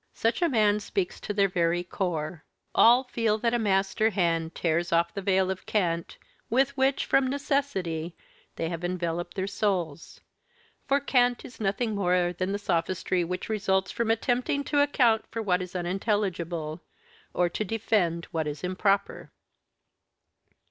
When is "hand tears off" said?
4.09-5.13